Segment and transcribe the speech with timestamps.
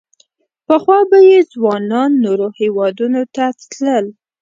[0.67, 4.05] پخوا به یې ځوانان نورو هېوادونو ته تلل.